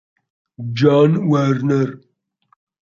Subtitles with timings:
[0.73, 1.89] Jan Werner